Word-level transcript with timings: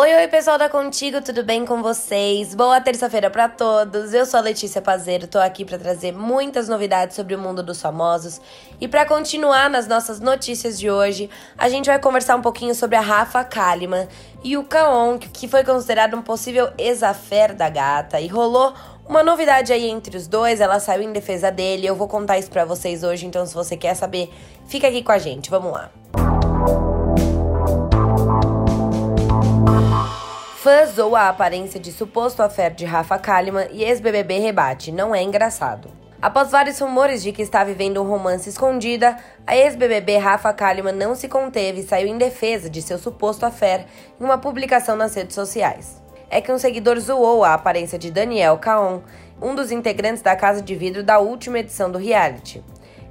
Oi, 0.00 0.14
oi, 0.14 0.28
pessoal 0.28 0.56
da 0.56 0.66
Contigo, 0.66 1.20
tudo 1.20 1.44
bem 1.44 1.66
com 1.66 1.82
vocês? 1.82 2.54
Boa 2.54 2.80
terça-feira 2.80 3.28
para 3.28 3.50
todos. 3.50 4.14
Eu 4.14 4.24
sou 4.24 4.38
a 4.38 4.42
Letícia 4.42 4.80
Pazeiro, 4.80 5.26
tô 5.26 5.38
aqui 5.38 5.62
para 5.62 5.78
trazer 5.78 6.10
muitas 6.10 6.70
novidades 6.70 7.14
sobre 7.14 7.34
o 7.34 7.38
mundo 7.38 7.62
dos 7.62 7.82
famosos. 7.82 8.40
E 8.80 8.88
para 8.88 9.04
continuar 9.04 9.68
nas 9.68 9.86
nossas 9.86 10.18
notícias 10.18 10.78
de 10.78 10.90
hoje, 10.90 11.28
a 11.58 11.68
gente 11.68 11.84
vai 11.84 11.98
conversar 11.98 12.34
um 12.36 12.40
pouquinho 12.40 12.74
sobre 12.74 12.96
a 12.96 13.00
Rafa 13.02 13.44
Kalimann 13.44 14.08
e 14.42 14.56
o 14.56 14.64
Kaon, 14.64 15.18
que 15.18 15.46
foi 15.46 15.62
considerado 15.64 16.16
um 16.16 16.22
possível 16.22 16.70
ex-affair 16.78 17.54
da 17.54 17.68
gata 17.68 18.18
e 18.18 18.26
rolou 18.26 18.72
uma 19.06 19.22
novidade 19.22 19.70
aí 19.70 19.86
entre 19.86 20.16
os 20.16 20.26
dois, 20.26 20.62
ela 20.62 20.80
saiu 20.80 21.02
em 21.02 21.12
defesa 21.12 21.50
dele. 21.50 21.86
Eu 21.86 21.94
vou 21.94 22.08
contar 22.08 22.38
isso 22.38 22.50
para 22.50 22.64
vocês 22.64 23.04
hoje, 23.04 23.26
então 23.26 23.44
se 23.44 23.52
você 23.52 23.76
quer 23.76 23.92
saber, 23.92 24.32
fica 24.66 24.88
aqui 24.88 25.02
com 25.02 25.12
a 25.12 25.18
gente. 25.18 25.50
Vamos 25.50 25.70
lá. 25.70 25.90
Fã 30.70 30.86
zoa 30.86 31.22
a 31.22 31.28
aparência 31.30 31.80
de 31.80 31.90
suposto 31.90 32.44
affair 32.44 32.72
de 32.72 32.84
Rafa 32.84 33.18
Kalimann 33.18 33.66
e 33.72 33.82
ex-BBB 33.82 34.38
rebate, 34.38 34.92
não 34.92 35.12
é 35.12 35.20
engraçado. 35.20 35.90
Após 36.22 36.52
vários 36.52 36.78
rumores 36.78 37.24
de 37.24 37.32
que 37.32 37.42
está 37.42 37.64
vivendo 37.64 38.00
um 38.00 38.08
romance 38.08 38.48
escondida, 38.48 39.16
a 39.44 39.56
ex-BBB 39.56 40.18
Rafa 40.18 40.52
Kalimann 40.52 40.94
não 40.94 41.16
se 41.16 41.26
conteve 41.26 41.80
e 41.80 41.82
saiu 41.82 42.06
em 42.06 42.16
defesa 42.16 42.70
de 42.70 42.80
seu 42.82 42.98
suposto 42.98 43.44
affair 43.44 43.84
em 44.20 44.22
uma 44.22 44.38
publicação 44.38 44.94
nas 44.94 45.12
redes 45.12 45.34
sociais. 45.34 46.00
É 46.30 46.40
que 46.40 46.52
um 46.52 46.58
seguidor 46.58 47.00
zoou 47.00 47.42
a 47.42 47.52
aparência 47.52 47.98
de 47.98 48.12
Daniel 48.12 48.56
Caon, 48.58 49.00
um 49.42 49.56
dos 49.56 49.72
integrantes 49.72 50.22
da 50.22 50.36
Casa 50.36 50.62
de 50.62 50.76
Vidro 50.76 51.02
da 51.02 51.18
última 51.18 51.58
edição 51.58 51.90
do 51.90 51.98
reality. 51.98 52.62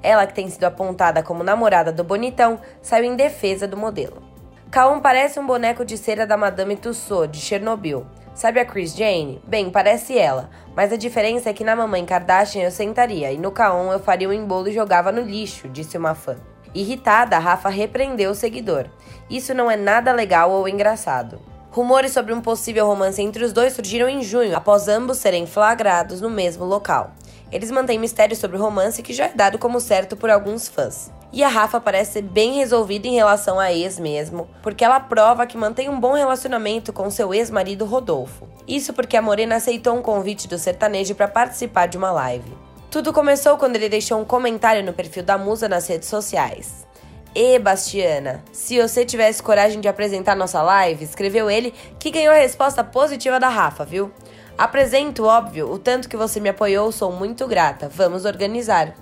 Ela, 0.02 0.26
que 0.26 0.34
tem 0.34 0.50
sido 0.50 0.64
apontada 0.64 1.22
como 1.22 1.44
namorada 1.44 1.92
do 1.92 2.06
Bonitão, 2.06 2.58
saiu 2.82 3.04
em 3.04 3.18
defesa 3.18 3.68
do 3.68 3.76
modelo. 3.76 4.29
Kaon 4.72 5.00
parece 5.00 5.40
um 5.40 5.48
boneco 5.48 5.84
de 5.84 5.98
cera 5.98 6.28
da 6.28 6.38
Madame 6.38 6.76
Tussauds, 6.76 7.40
de 7.40 7.44
Chernobyl. 7.44 8.06
Sabe 8.36 8.60
a 8.60 8.66
Chris 8.66 8.96
Jane? 8.96 9.42
Bem, 9.48 9.72
parece 9.72 10.16
ela, 10.16 10.48
mas 10.76 10.94
a 10.94 10.96
diferença 10.96 11.50
é 11.50 11.54
que 11.54 11.64
na 11.64 11.76
mamãe 11.76 12.06
Kardashian 12.06 12.62
eu 12.62 12.70
sentaria 12.70 13.32
e 13.32 13.38
no 13.40 13.52
Kaon 13.52 13.92
eu 13.92 14.00
faria 14.00 14.30
um 14.30 14.34
embolo 14.34 14.68
e 14.70 14.72
jogava 14.72 15.12
no 15.12 15.22
lixo, 15.22 15.68
disse 15.70 15.98
uma 15.98 16.14
fã. 16.14 16.36
Irritada, 16.72 17.40
Rafa 17.40 17.68
repreendeu 17.68 18.30
o 18.30 18.36
seguidor. 18.36 18.86
Isso 19.28 19.56
não 19.56 19.72
é 19.72 19.76
nada 19.76 20.12
legal 20.12 20.52
ou 20.52 20.70
engraçado. 20.70 21.42
Rumores 21.72 22.12
sobre 22.12 22.32
um 22.32 22.40
possível 22.40 22.86
romance 22.86 23.20
entre 23.20 23.44
os 23.44 23.52
dois 23.52 23.74
surgiram 23.74 24.08
em 24.08 24.22
junho, 24.22 24.56
após 24.56 24.88
ambos 24.88 25.18
serem 25.18 25.48
flagrados 25.48 26.22
no 26.22 26.30
mesmo 26.30 26.64
local. 26.64 27.16
Eles 27.52 27.72
mantêm 27.72 27.98
mistério 27.98 28.36
sobre 28.36 28.58
o 28.58 28.62
romance 28.62 29.02
que 29.02 29.14
já 29.14 29.26
é 29.26 29.34
dado 29.34 29.58
como 29.58 29.80
certo 29.80 30.16
por 30.16 30.30
alguns 30.30 30.68
fãs. 30.68 31.12
E 31.32 31.44
a 31.44 31.48
Rafa 31.48 31.80
parece 31.80 32.14
ser 32.14 32.22
bem 32.24 32.54
resolvida 32.54 33.08
em 33.08 33.14
relação 33.14 33.60
a 33.60 33.72
ex 33.72 34.00
mesmo, 34.00 34.50
porque 34.64 34.84
ela 34.84 35.00
prova 35.00 35.46
que 35.46 35.58
mantém 35.58 35.88
um 35.88 36.00
bom 36.00 36.14
relacionamento 36.14 36.92
com 36.92 37.10
seu 37.12 37.34
ex-marido 37.34 37.86
Rodolfo. 37.86 38.48
Isso 38.68 38.94
porque 38.94 39.16
a 39.16 39.22
Morena 39.22 39.58
aceitou 39.58 39.96
um 39.96 40.02
convite 40.02 40.48
do 40.48 40.58
sertanejo 40.58 41.14
para 41.14 41.28
participar 41.28 41.88
de 41.88 41.98
uma 41.98 42.12
live. 42.12 42.52
Tudo 42.90 43.14
começou 43.14 43.58
quando 43.58 43.76
ele 43.76 43.88
deixou 43.88 44.20
um 44.20 44.26
comentário 44.26 44.84
no 44.84 44.94
perfil 44.94 45.22
da 45.22 45.38
musa 45.38 45.70
nas 45.70 45.88
redes 45.88 46.10
sociais. 46.10 46.88
E 47.36 47.60
Bastiana, 47.60 48.44
se 48.52 48.82
você 48.82 49.06
tivesse 49.06 49.44
coragem 49.44 49.80
de 49.80 49.88
apresentar 49.88 50.36
nossa 50.36 50.64
live, 50.64 51.04
escreveu 51.04 51.48
ele 51.52 51.72
que 52.00 52.10
ganhou 52.10 52.34
a 52.34 52.38
resposta 52.38 52.84
positiva 52.84 53.40
da 53.40 53.50
Rafa, 53.50 53.86
viu? 53.86 54.12
Apresento, 54.58 55.26
óbvio, 55.26 55.72
o 55.72 55.78
tanto 55.78 56.10
que 56.10 56.18
você 56.18 56.40
me 56.40 56.50
apoiou, 56.50 56.92
sou 56.92 57.12
muito 57.12 57.48
grata. 57.48 57.88
Vamos 57.88 58.26
organizar. 58.26 58.96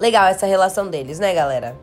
Legal 0.00 0.26
essa 0.26 0.46
relação 0.46 0.88
deles, 0.88 1.18
né, 1.18 1.34
galera? 1.34 1.76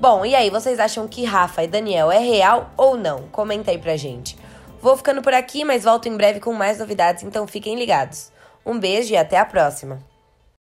Bom, 0.00 0.24
e 0.24 0.34
aí, 0.34 0.48
vocês 0.48 0.80
acham 0.80 1.06
que 1.06 1.26
Rafa 1.26 1.62
e 1.62 1.68
Daniel 1.68 2.10
é 2.10 2.18
real 2.18 2.70
ou 2.74 2.96
não? 2.96 3.28
Comenta 3.30 3.70
aí 3.70 3.76
pra 3.76 3.98
gente. 3.98 4.34
Vou 4.80 4.96
ficando 4.96 5.20
por 5.20 5.34
aqui, 5.34 5.62
mas 5.62 5.84
volto 5.84 6.08
em 6.08 6.16
breve 6.16 6.40
com 6.40 6.54
mais 6.54 6.78
novidades, 6.78 7.22
então 7.22 7.46
fiquem 7.46 7.78
ligados. 7.78 8.32
Um 8.64 8.78
beijo 8.78 9.12
e 9.12 9.16
até 9.18 9.38
a 9.38 9.44
próxima! 9.44 10.09